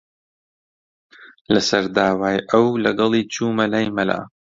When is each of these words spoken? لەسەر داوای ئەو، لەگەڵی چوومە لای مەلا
لەسەر 1.53 1.83
داوای 1.95 2.39
ئەو، 2.51 2.65
لەگەڵی 2.85 3.23
چوومە 3.33 3.65
لای 3.73 3.87
مەلا 3.97 4.19